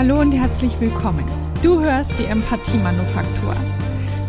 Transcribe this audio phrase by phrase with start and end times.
[0.00, 1.26] Hallo und herzlich willkommen.
[1.60, 3.54] Du hörst die Empathie-Manufaktur.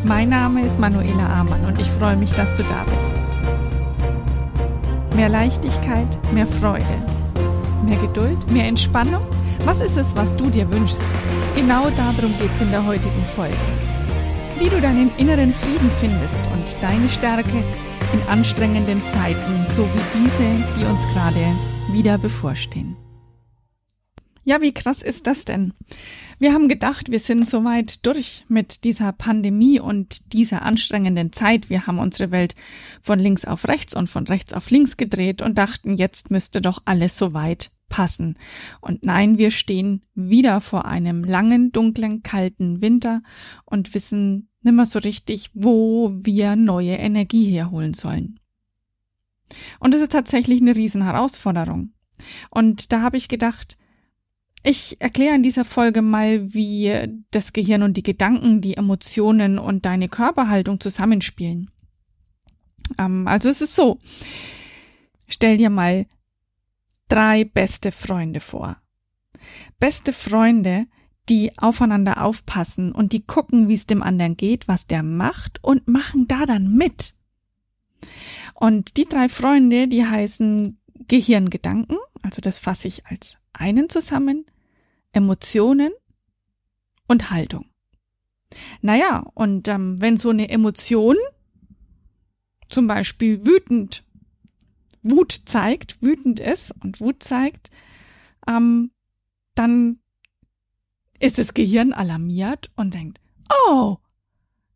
[0.04, 3.24] Mein Name ist Manuela Amann und ich freue mich, dass du da bist.
[5.16, 7.02] Mehr Leichtigkeit, mehr Freude,
[7.86, 9.26] mehr Geduld, mehr Entspannung?
[9.64, 11.02] Was ist es, was du dir wünschst?
[11.56, 13.56] Genau darum geht es in der heutigen Folge.
[14.60, 17.64] Wie du deinen inneren Frieden findest und deine Stärke
[18.12, 21.56] in anstrengenden Zeiten, so wie diese, die uns gerade
[21.94, 22.98] wieder bevorstehen.
[24.44, 25.74] Ja, wie krass ist das denn?
[26.40, 31.70] Wir haben gedacht, wir sind soweit durch mit dieser Pandemie und dieser anstrengenden Zeit.
[31.70, 32.56] Wir haben unsere Welt
[33.02, 36.82] von links auf rechts und von rechts auf links gedreht und dachten, jetzt müsste doch
[36.86, 38.40] alles soweit passen.
[38.80, 43.22] Und nein, wir stehen wieder vor einem langen, dunklen, kalten Winter
[43.66, 48.40] und wissen nimmer so richtig, wo wir neue Energie herholen sollen.
[49.80, 51.92] Und es ist tatsächlich eine Riesenherausforderung.
[52.50, 53.78] Und da habe ich gedacht,
[54.64, 59.86] ich erkläre in dieser Folge mal, wie das Gehirn und die Gedanken, die Emotionen und
[59.86, 61.72] deine Körperhaltung zusammenspielen.
[62.98, 64.00] Ähm, also es ist so.
[65.28, 66.06] Stell dir mal
[67.08, 68.78] drei beste Freunde vor.
[69.80, 70.86] Beste Freunde,
[71.30, 75.88] die aufeinander aufpassen und die gucken, wie es dem anderen geht, was der macht und
[75.88, 77.14] machen da dann mit.
[78.54, 84.46] Und die drei Freunde, die heißen Gehirngedanken, also das fasse ich als einen zusammen,
[85.14, 85.92] Emotionen
[87.08, 87.66] und Haltung.
[88.82, 91.16] Naja, und ähm, wenn so eine Emotion
[92.70, 94.04] zum Beispiel wütend,
[95.04, 97.72] Wut zeigt, wütend ist und Wut zeigt,
[98.48, 98.92] ähm,
[99.56, 100.00] dann
[101.20, 103.20] ist das Gehirn alarmiert und denkt,
[103.68, 103.98] oh,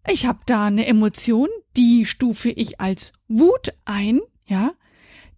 [0.07, 4.73] ich habe da eine Emotion, die stufe ich als Wut ein, ja,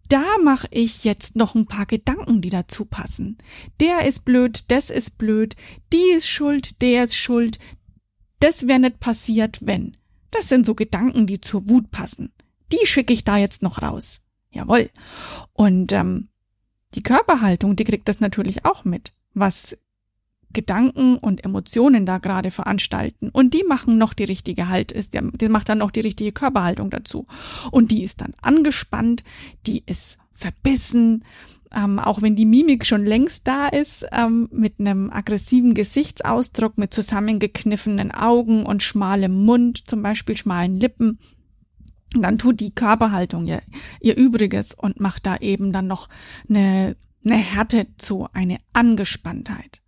[0.09, 3.37] da mache ich jetzt noch ein paar Gedanken, die dazu passen.
[3.79, 5.55] Der ist blöd, das ist blöd,
[5.93, 7.59] die ist schuld, der ist schuld.
[8.39, 9.97] Das wäre nicht passiert, wenn.
[10.31, 12.31] Das sind so Gedanken, die zur Wut passen.
[12.71, 14.21] Die schicke ich da jetzt noch raus.
[14.51, 14.89] Jawohl.
[15.53, 16.29] Und ähm,
[16.93, 19.77] die Körperhaltung, die kriegt das natürlich auch mit, was
[20.53, 23.29] Gedanken und Emotionen da gerade veranstalten.
[23.29, 26.89] Und die machen noch die richtige Halt, ist, die macht dann noch die richtige Körperhaltung
[26.89, 27.27] dazu.
[27.71, 29.23] Und die ist dann angespannt,
[29.65, 31.23] die ist verbissen,
[31.75, 36.93] ähm, auch wenn die Mimik schon längst da ist, ähm, mit einem aggressiven Gesichtsausdruck, mit
[36.93, 41.19] zusammengekniffenen Augen und schmalem Mund, zum Beispiel schmalen Lippen.
[42.13, 43.61] dann tut die Körperhaltung ihr,
[43.99, 46.07] ihr Übriges und macht da eben dann noch
[46.49, 49.81] eine, eine Härte zu, eine Angespanntheit.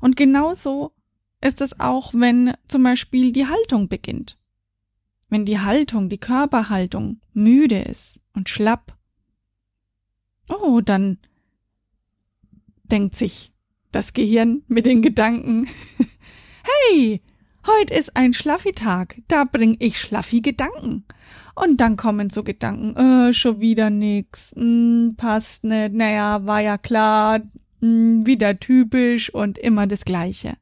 [0.00, 0.92] Und genauso
[1.40, 4.38] ist es auch, wenn zum Beispiel die Haltung beginnt.
[5.28, 8.96] Wenn die Haltung, die Körperhaltung müde ist und schlapp,
[10.48, 11.18] oh, dann
[12.84, 13.52] denkt sich
[13.92, 15.68] das Gehirn mit den Gedanken,
[16.90, 17.22] hey,
[17.66, 21.04] heute ist ein Schlaffi-Tag, da bring ich schlaffi Gedanken.
[21.54, 26.76] Und dann kommen so Gedanken, äh, schon wieder nix, hm, passt nicht, naja, war ja
[26.76, 27.40] klar,
[27.80, 30.56] hm, wieder typisch und immer das Gleiche.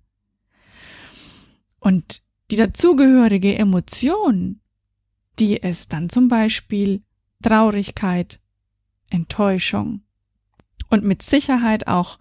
[1.79, 4.61] Und die dazugehörige Emotion,
[5.39, 7.03] die ist dann zum Beispiel
[7.43, 8.41] Traurigkeit,
[9.11, 10.03] Enttäuschung
[10.89, 12.19] und mit Sicherheit auch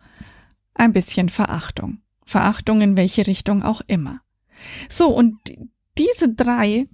[0.73, 1.99] ein bisschen Verachtung.
[2.25, 4.21] Verachtung in welche Richtung auch immer.
[4.89, 5.37] So, und
[5.97, 6.87] diese drei,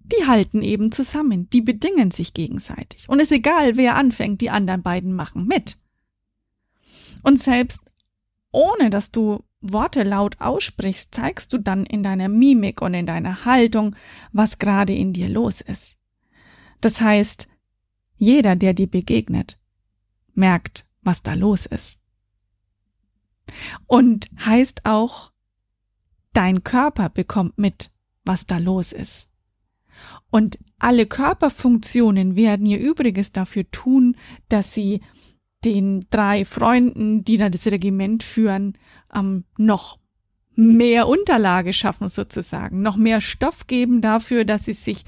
[0.00, 3.08] die halten eben zusammen, die bedingen sich gegenseitig.
[3.08, 5.78] Und es ist egal, wer anfängt, die anderen beiden machen mit.
[7.26, 7.80] Und selbst
[8.52, 13.44] ohne dass du Worte laut aussprichst, zeigst du dann in deiner Mimik und in deiner
[13.44, 13.96] Haltung,
[14.30, 15.98] was gerade in dir los ist.
[16.80, 17.48] Das heißt,
[18.16, 19.58] jeder, der dir begegnet,
[20.34, 22.00] merkt, was da los ist.
[23.88, 25.32] Und heißt auch,
[26.32, 27.90] dein Körper bekommt mit,
[28.24, 29.28] was da los ist.
[30.30, 34.16] Und alle Körperfunktionen werden ihr Übriges dafür tun,
[34.48, 35.00] dass sie
[35.64, 38.78] den drei Freunden, die da das Regiment führen,
[39.14, 39.98] ähm, noch
[40.54, 45.04] mehr Unterlage schaffen sozusagen, noch mehr Stoff geben dafür, dass sie sich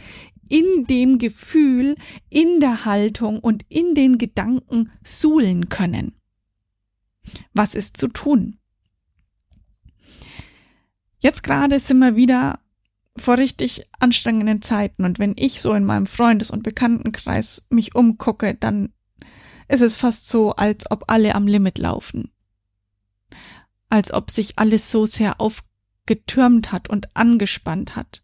[0.49, 1.97] in dem Gefühl,
[2.31, 6.13] in der Haltung und in den Gedanken suhlen können.
[7.53, 8.59] Was ist zu tun?
[11.21, 12.61] Jetzt gerade sind wir wieder
[13.17, 18.55] vor richtig anstrengenden Zeiten und wenn ich so in meinem Freundes- und Bekanntenkreis mich umgucke,
[18.55, 18.93] dann
[19.69, 22.31] es ist fast so, als ob alle am Limit laufen.
[23.91, 28.23] Als ob sich alles so sehr aufgetürmt hat und angespannt hat.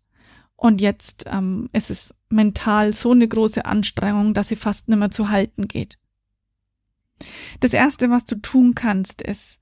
[0.56, 5.29] Und jetzt ähm, ist es mental so eine große Anstrengung, dass sie fast nimmer zu
[5.29, 5.99] halten geht.
[7.61, 9.61] Das erste, was du tun kannst, ist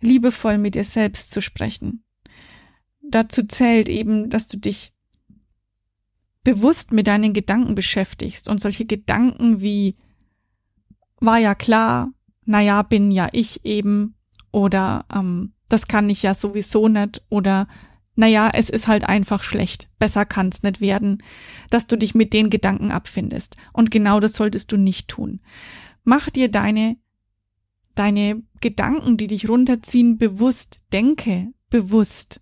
[0.00, 2.04] liebevoll mit dir selbst zu sprechen.
[3.00, 4.92] Dazu zählt eben, dass du dich
[6.44, 9.96] bewusst mit deinen Gedanken beschäftigst und solche Gedanken wie
[11.20, 12.12] war ja klar,
[12.44, 14.14] naja, bin ja ich eben
[14.52, 17.66] oder ähm, das kann ich ja sowieso nicht oder
[18.16, 21.22] naja, es ist halt einfach schlecht, besser kann's nicht werden,
[21.68, 23.56] dass du dich mit den Gedanken abfindest.
[23.74, 25.42] Und genau das solltest du nicht tun.
[26.02, 26.96] Mach dir deine,
[27.94, 30.80] deine Gedanken, die dich runterziehen, bewusst.
[30.94, 32.40] Denke bewusst.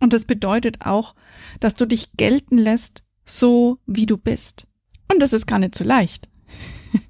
[0.00, 1.14] Und das bedeutet auch,
[1.60, 4.68] dass du dich gelten lässt, so wie du bist.
[5.12, 6.30] Und das ist gar nicht so leicht.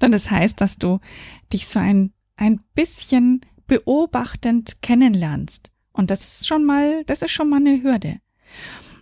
[0.00, 1.00] Denn das heißt, dass du
[1.52, 5.70] dich so ein, ein bisschen beobachtend kennenlernst.
[5.92, 8.20] Und das ist schon mal, das ist schon mal eine Hürde.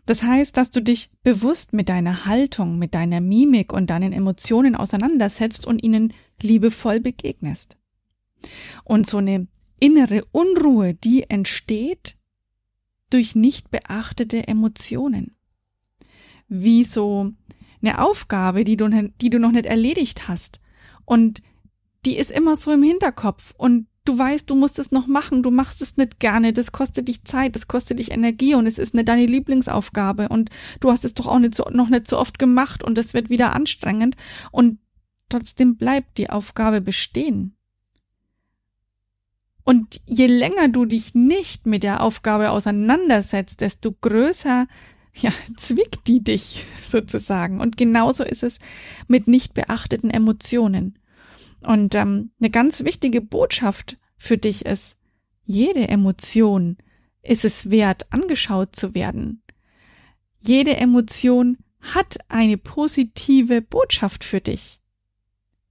[0.06, 4.74] Das heißt, dass du dich bewusst mit deiner Haltung, mit deiner Mimik und deinen Emotionen
[4.74, 7.76] auseinandersetzt und ihnen liebevoll begegnest.
[8.84, 9.48] Und so eine
[9.80, 12.16] innere Unruhe, die entsteht
[13.10, 15.36] durch nicht beachtete Emotionen.
[16.48, 17.32] Wie so
[17.82, 18.88] eine Aufgabe, die du,
[19.20, 20.60] die du noch nicht erledigt hast.
[21.08, 21.42] Und
[22.04, 23.54] die ist immer so im Hinterkopf.
[23.56, 27.08] Und du weißt, du musst es noch machen, du machst es nicht gerne, das kostet
[27.08, 28.54] dich Zeit, das kostet dich Energie.
[28.54, 30.28] Und es ist nicht deine Lieblingsaufgabe.
[30.28, 30.50] Und
[30.80, 32.84] du hast es doch auch nicht so, noch nicht so oft gemacht.
[32.84, 34.16] Und es wird wieder anstrengend.
[34.52, 34.80] Und
[35.30, 37.56] trotzdem bleibt die Aufgabe bestehen.
[39.64, 44.66] Und je länger du dich nicht mit der Aufgabe auseinandersetzt, desto größer
[45.14, 47.60] ja, zwickt die dich sozusagen.
[47.62, 48.58] Und genauso ist es
[49.06, 50.97] mit nicht beachteten Emotionen.
[51.60, 54.96] Und ähm, eine ganz wichtige Botschaft für dich ist,
[55.44, 56.76] jede Emotion
[57.22, 59.42] ist es wert, angeschaut zu werden.
[60.38, 64.80] Jede Emotion hat eine positive Botschaft für dich.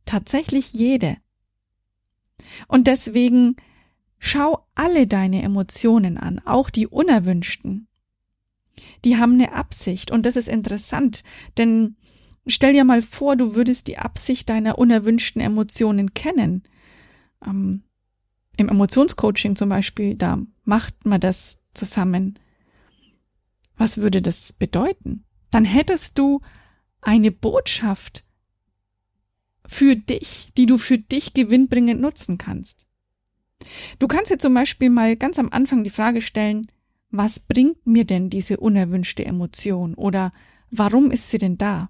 [0.05, 1.17] Tatsächlich jede.
[2.67, 3.55] Und deswegen
[4.19, 7.87] schau alle deine Emotionen an, auch die unerwünschten.
[9.05, 11.23] Die haben eine Absicht und das ist interessant,
[11.57, 11.95] denn
[12.47, 16.63] Stell dir mal vor, du würdest die Absicht deiner unerwünschten Emotionen kennen.
[17.45, 17.83] Ähm,
[18.55, 22.39] Im Emotionscoaching zum Beispiel, da macht man das zusammen.
[23.75, 25.25] Was würde das bedeuten?
[25.51, 26.41] Dann hättest du
[27.01, 28.23] eine Botschaft
[29.65, 32.87] für dich, die du für dich gewinnbringend nutzen kannst.
[33.99, 36.67] Du kannst dir zum Beispiel mal ganz am Anfang die Frage stellen,
[37.09, 40.33] was bringt mir denn diese unerwünschte Emotion oder
[40.71, 41.89] warum ist sie denn da?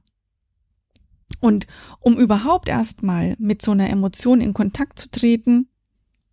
[1.39, 1.67] Und
[1.99, 5.69] um überhaupt erstmal mit so einer Emotion in Kontakt zu treten,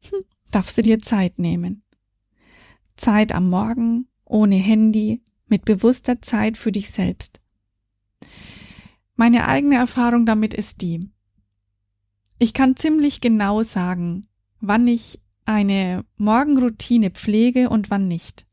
[0.08, 1.82] hm, darfst du dir Zeit nehmen.
[2.96, 7.40] Zeit am Morgen, ohne Handy, mit bewusster Zeit für dich selbst.
[9.16, 11.10] Meine eigene Erfahrung damit ist die,
[12.38, 14.26] ich kann ziemlich genau sagen,
[14.60, 18.46] wann ich eine Morgenroutine pflege und wann nicht.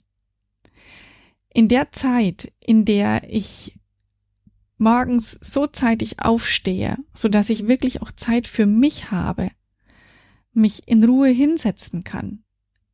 [1.54, 3.80] In der Zeit, in der ich
[4.82, 9.52] morgens so zeitig aufstehe, so dass ich wirklich auch Zeit für mich habe,
[10.54, 12.44] mich in Ruhe hinsetzen kann,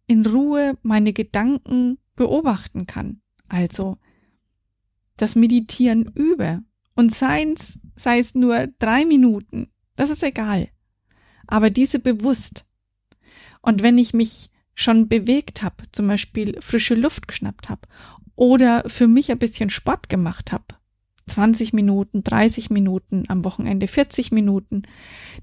[0.06, 3.98] in Ruhe meine Gedanken beobachten kann, also
[5.16, 6.62] das Meditieren übe.
[6.94, 10.68] Und seins, sei es nur drei Minuten, das ist egal,
[11.48, 12.68] aber diese bewusst.
[13.62, 17.88] Und wenn ich mich schon bewegt habe, zum Beispiel frische Luft geschnappt habe
[18.36, 20.77] oder für mich ein bisschen Sport gemacht habe,
[21.28, 24.84] 20 Minuten, 30 Minuten, am Wochenende 40 Minuten,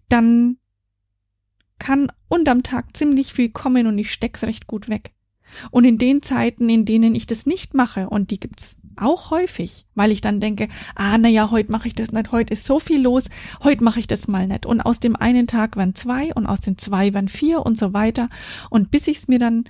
[0.09, 0.59] dann
[1.79, 5.13] kann unterm Tag ziemlich viel kommen und ich steck's recht gut weg.
[5.71, 9.87] Und in den Zeiten, in denen ich das nicht mache, und die gibt's auch häufig,
[9.95, 12.79] weil ich dann denke, ah, na ja, heute mache ich das nicht, heute ist so
[12.79, 13.29] viel los,
[13.63, 14.67] heute mache ich das mal nicht.
[14.67, 17.93] Und aus dem einen Tag waren zwei und aus den zwei waren vier und so
[17.93, 18.29] weiter.
[18.71, 19.65] Und bis ich's mir dann,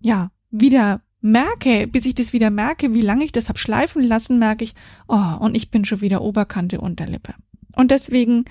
[0.00, 4.38] ja, wieder merke, bis ich das wieder merke, wie lange ich das hab schleifen lassen,
[4.38, 4.74] merke ich,
[5.08, 7.34] oh, und ich bin schon wieder Oberkante Unterlippe.
[7.74, 8.44] Und deswegen,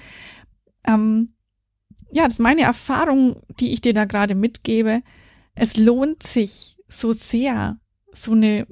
[0.85, 1.33] ähm,
[2.11, 5.01] ja, das ist meine Erfahrung, die ich dir da gerade mitgebe.
[5.55, 7.79] Es lohnt sich so sehr,
[8.13, 8.67] so eine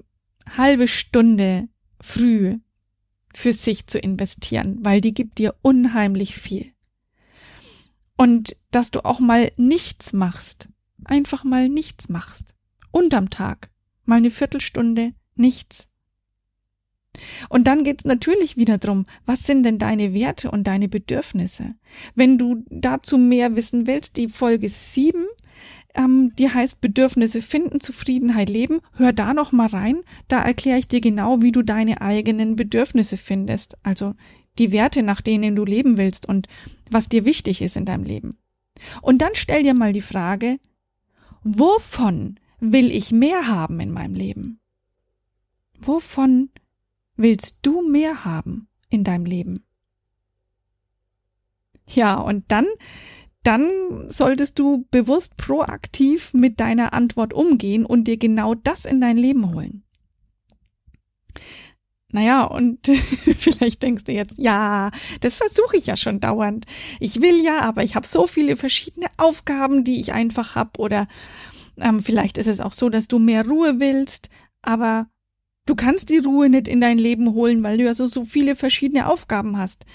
[0.58, 1.68] halbe Stunde
[2.02, 2.58] früh
[3.34, 6.72] für sich zu investieren, weil die gibt dir unheimlich viel.
[8.18, 10.70] Und dass du auch mal nichts machst,
[11.04, 12.56] einfach mal nichts machst,
[12.92, 13.70] unterm Tag,
[14.06, 15.92] mal eine Viertelstunde nichts.
[17.50, 21.76] Und dann geht's natürlich wieder drum, was sind denn deine Werte und deine Bedürfnisse?
[22.14, 25.26] Wenn du dazu mehr wissen willst, die Folge 7,
[25.96, 30.88] ähm, die heißt Bedürfnisse finden, Zufriedenheit leben, hör da noch mal rein, da erkläre ich
[30.88, 34.14] dir genau, wie du deine eigenen Bedürfnisse findest, also
[34.58, 36.48] die Werte, nach denen du leben willst und
[36.90, 38.38] was dir wichtig ist in deinem Leben.
[39.02, 40.60] Und dann stell dir mal die Frage,
[41.44, 42.40] wovon
[42.72, 44.60] will ich mehr haben in meinem Leben?
[45.80, 46.50] Wovon
[47.16, 49.64] willst du mehr haben in deinem Leben?
[51.88, 52.66] Ja, und dann,
[53.44, 53.70] dann
[54.08, 59.54] solltest du bewusst proaktiv mit deiner Antwort umgehen und dir genau das in dein Leben
[59.54, 59.84] holen.
[62.12, 62.88] Naja, und
[63.36, 66.66] vielleicht denkst du jetzt, ja, das versuche ich ja schon dauernd.
[67.00, 70.80] Ich will ja, aber ich habe so viele verschiedene Aufgaben, die ich einfach habe.
[70.80, 71.08] Oder
[71.78, 74.30] ähm, vielleicht ist es auch so, dass du mehr Ruhe willst,
[74.62, 75.08] aber
[75.66, 78.56] du kannst die Ruhe nicht in dein Leben holen, weil du ja so, so viele
[78.56, 79.86] verschiedene Aufgaben hast.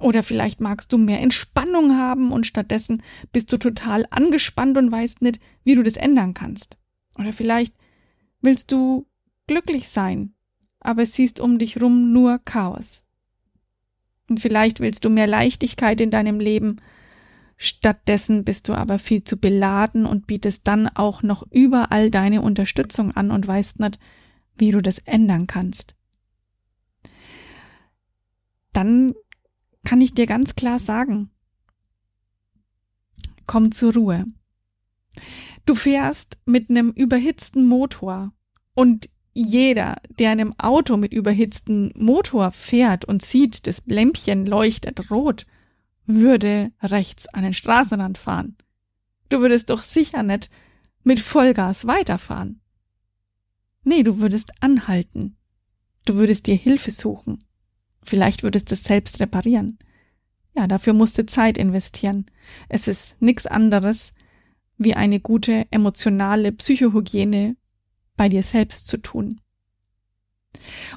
[0.00, 5.22] Oder vielleicht magst du mehr Entspannung haben und stattdessen bist du total angespannt und weißt
[5.22, 6.76] nicht, wie du das ändern kannst.
[7.16, 7.76] Oder vielleicht
[8.40, 9.06] willst du
[9.46, 10.34] glücklich sein
[10.82, 13.04] aber siehst um dich rum nur Chaos.
[14.28, 16.80] Und vielleicht willst du mehr Leichtigkeit in deinem Leben,
[17.62, 23.12] stattdessen bist du aber viel zu beladen und bietest dann auch noch überall deine Unterstützung
[23.12, 24.00] an und weißt nicht,
[24.56, 25.94] wie du das ändern kannst.
[28.72, 29.14] Dann
[29.84, 31.30] kann ich dir ganz klar sagen,
[33.46, 34.26] komm zur Ruhe.
[35.64, 38.32] Du fährst mit einem überhitzten Motor
[38.74, 45.46] und jeder, der einem Auto mit überhitztem Motor fährt und sieht, das Lämpchen leuchtet rot,
[46.06, 48.56] würde rechts an den Straßenrand fahren.
[49.28, 50.50] Du würdest doch sicher nicht
[51.04, 52.60] mit Vollgas weiterfahren.
[53.84, 55.36] Nee, du würdest anhalten.
[56.04, 57.44] Du würdest dir Hilfe suchen.
[58.02, 59.78] Vielleicht würdest du es selbst reparieren.
[60.54, 62.26] Ja, dafür musst du Zeit investieren.
[62.68, 64.12] Es ist nichts anderes
[64.76, 67.56] wie eine gute emotionale Psychohygiene
[68.16, 69.40] bei dir selbst zu tun.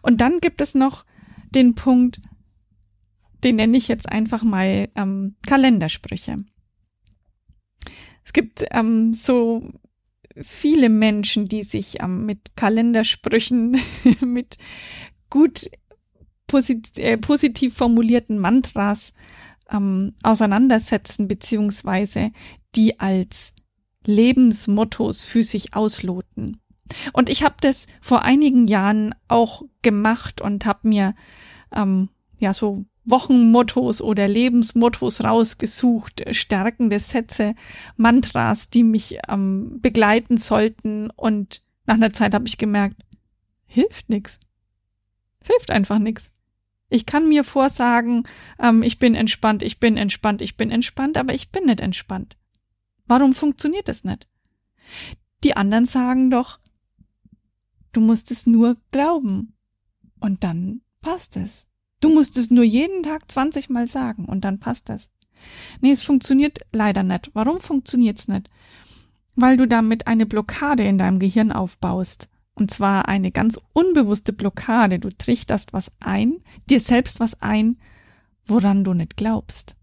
[0.02, 1.06] Und dann gibt es noch
[1.52, 2.20] den Punkt,
[3.46, 6.38] den nenne ich jetzt einfach mal ähm, Kalendersprüche.
[8.26, 9.72] Es gibt ähm, so
[10.42, 13.80] viele Menschen, die sich ähm, mit Kalendersprüchen,
[14.22, 14.58] mit
[15.30, 15.70] gut
[16.48, 19.14] posit äh, positiv formulierten Mantras
[19.70, 22.32] ähm, auseinandersetzen, beziehungsweise
[22.76, 23.54] die als
[24.06, 26.62] Lebensmottos für sich ausloten.
[27.14, 31.16] Und ich habe das vor einigen Jahren auch gemacht und habe mir
[31.72, 32.10] ähm,
[32.40, 37.56] ja so Wochenmottos oder Lebensmottos rausgesucht, stärkende Sätze,
[37.98, 41.10] Mantras, die mich ähm, begleiten sollten.
[41.12, 43.04] Und nach einer Zeit habe ich gemerkt,
[43.66, 44.40] hilft nix.
[45.44, 46.32] Hilft einfach nix.
[46.90, 48.28] Ich kann mir vorsagen,
[48.60, 52.38] ähm, ich bin entspannt, ich bin entspannt, ich bin entspannt, aber ich bin nicht entspannt.
[53.06, 54.28] Warum funktioniert das nicht?
[55.44, 56.60] Die anderen sagen doch,
[57.96, 59.56] Du musst es nur glauben.
[60.20, 61.66] Und dann passt es.
[62.06, 65.10] Du musst es nur jeden Tag 20 Mal sagen und dann passt es.
[65.82, 67.32] Nee, es funktioniert leider nicht.
[67.34, 68.52] Warum funktioniert's nicht?
[69.36, 72.30] Weil du damit eine Blockade in deinem Gehirn aufbaust.
[72.54, 75.00] Und zwar eine ganz unbewusste Blockade.
[75.00, 76.36] Du trichterst was ein,
[76.70, 77.80] dir selbst was ein,
[78.46, 79.76] woran du nicht glaubst.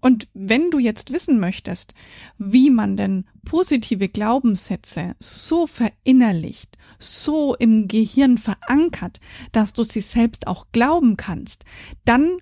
[0.00, 1.94] Und wenn du jetzt wissen möchtest,
[2.38, 9.20] wie man denn positive Glaubenssätze so verinnerlicht, so im Gehirn verankert,
[9.52, 11.64] dass du sie selbst auch glauben kannst,
[12.04, 12.38] dann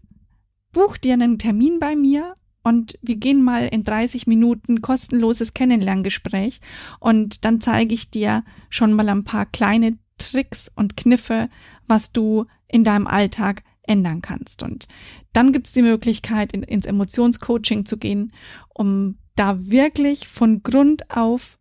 [0.73, 6.61] buch dir einen Termin bei mir und wir gehen mal in 30 Minuten kostenloses Kennenlerngespräch
[6.99, 11.49] und dann zeige ich dir schon mal ein paar kleine Tricks und Kniffe,
[11.87, 14.63] was du in deinem Alltag ändern kannst.
[14.63, 14.89] Und
[15.33, 18.33] dann gibt es die Möglichkeit, in, ins Emotionscoaching zu gehen,
[18.69, 21.59] um da wirklich von Grund auf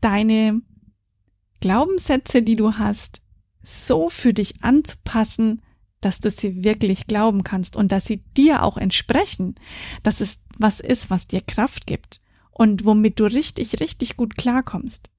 [0.00, 0.62] deine
[1.60, 3.22] Glaubenssätze, die du hast,
[3.62, 5.62] so für dich anzupassen,
[6.00, 9.54] dass du sie wirklich glauben kannst und dass sie dir auch entsprechen,
[10.02, 15.11] dass es was ist, was dir Kraft gibt und womit du richtig, richtig gut klarkommst.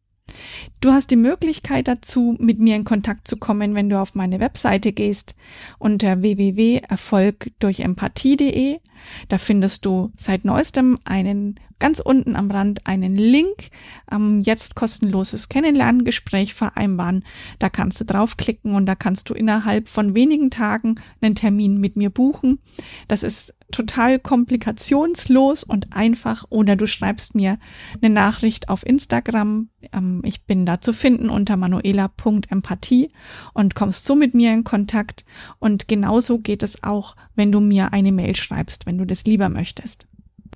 [0.82, 4.40] Du hast die Möglichkeit dazu, mit mir in Kontakt zu kommen, wenn du auf meine
[4.40, 5.36] Webseite gehst
[5.80, 8.80] unter www.erfolgdurchempathie.de.
[9.28, 13.70] Da findest du seit neuestem einen ganz unten am Rand einen Link,
[14.12, 17.24] ähm, jetzt kostenloses Kennenlerngespräch vereinbaren.
[17.60, 21.96] Da kannst du draufklicken und da kannst du innerhalb von wenigen Tagen einen Termin mit
[21.96, 22.60] mir buchen.
[23.08, 27.58] Das ist total komplikationslos und einfach oder du schreibst mir
[28.02, 29.70] eine Nachricht auf Instagram.
[29.92, 33.12] Ähm, ich bin da zu finden unter manuela.empathie
[33.54, 35.26] und kommst so mit mir in Kontakt.
[35.60, 39.50] Und genauso geht es auch, wenn du mir eine Mail schreibst, wenn du das lieber
[39.50, 40.08] möchtest.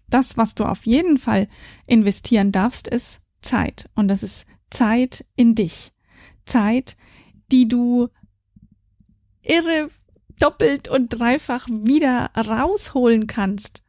[0.09, 1.47] Das, was du auf jeden Fall
[1.85, 3.89] investieren darfst, ist Zeit.
[3.95, 5.91] Und das ist Zeit in dich.
[6.45, 6.97] Zeit,
[7.51, 8.09] die du
[9.41, 9.89] irre
[10.39, 13.81] doppelt und dreifach wieder rausholen kannst,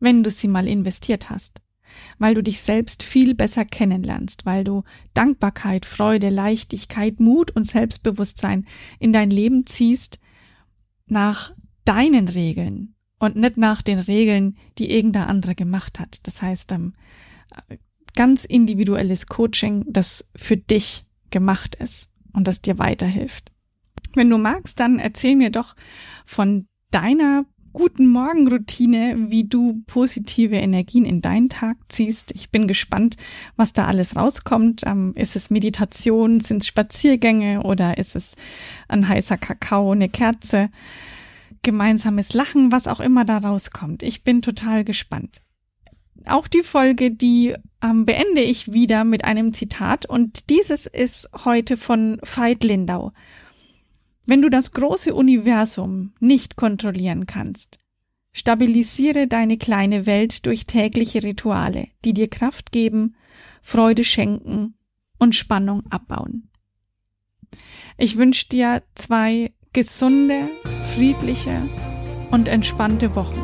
[0.00, 1.60] wenn du sie mal investiert hast.
[2.18, 4.82] weil du dich selbst viel besser kennenlernst, weil du
[5.14, 8.66] Dankbarkeit, Freude, Leichtigkeit, Mut und Selbstbewusstsein
[8.98, 10.18] in dein Leben ziehst
[11.06, 11.52] nach
[11.84, 16.18] deinen Regeln und nicht nach den Regeln, die irgendein anderer gemacht hat.
[16.24, 16.92] Das heißt, ähm,
[18.16, 23.52] ganz individuelles Coaching, das für dich gemacht ist und das dir weiterhilft.
[24.14, 25.76] Wenn du magst, dann erzähl mir doch
[26.26, 32.32] von deiner guten Morgenroutine, wie du positive Energien in deinen Tag ziehst.
[32.34, 33.16] Ich bin gespannt,
[33.54, 34.82] was da alles rauskommt.
[34.84, 38.34] Ähm, ist es Meditation, sind es Spaziergänge oder ist es
[38.88, 40.70] ein heißer Kakao, eine Kerze,
[41.62, 44.02] gemeinsames Lachen, was auch immer da rauskommt.
[44.02, 45.40] Ich bin total gespannt.
[46.26, 51.76] Auch die Folge, die ähm, beende ich wieder mit einem Zitat und dieses ist heute
[51.76, 53.12] von Veit Lindau.
[54.24, 57.78] Wenn du das große Universum nicht kontrollieren kannst,
[58.32, 63.16] stabilisiere deine kleine Welt durch tägliche Rituale, die dir Kraft geben,
[63.60, 64.74] Freude schenken
[65.18, 66.48] und Spannung abbauen.
[67.98, 70.48] Ich wünsche dir zwei gesunde,
[70.94, 71.62] friedliche
[72.30, 73.42] und entspannte Wochen.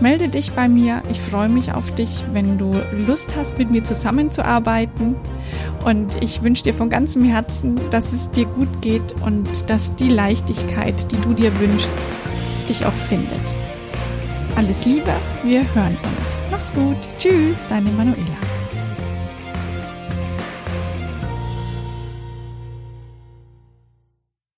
[0.00, 1.02] Melde dich bei mir.
[1.10, 2.70] Ich freue mich auf dich, wenn du
[3.06, 5.16] Lust hast, mit mir zusammenzuarbeiten.
[5.84, 10.10] Und ich wünsche dir von ganzem Herzen, dass es dir gut geht und dass die
[10.10, 11.96] Leichtigkeit, die du dir wünschst,
[12.68, 13.56] dich auch findet.
[14.54, 15.12] Alles Liebe,
[15.42, 16.50] wir hören uns.
[16.50, 16.96] Mach's gut.
[17.18, 18.57] Tschüss, deine Manuela.